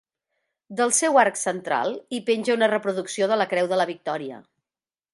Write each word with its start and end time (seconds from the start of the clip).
Del 0.79 0.93
seu 0.99 1.19
arc 1.25 1.37
central 1.41 1.95
hi 2.17 2.21
penja 2.31 2.57
una 2.57 2.73
reproducció 2.75 3.31
de 3.33 3.41
la 3.43 3.49
Creu 3.55 3.73
de 3.75 3.83
la 3.83 3.89
Victòria. 3.95 4.45